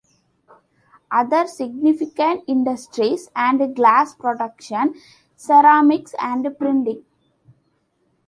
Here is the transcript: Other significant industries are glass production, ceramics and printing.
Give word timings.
Other 1.11 1.45
significant 1.45 2.45
industries 2.47 3.29
are 3.35 3.67
glass 3.67 4.15
production, 4.15 4.95
ceramics 5.37 6.15
and 6.17 6.57
printing. 6.57 7.03